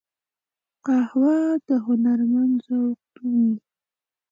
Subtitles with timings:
[0.85, 3.01] قهوه د هنرمند ذوق
[3.31, 3.51] وي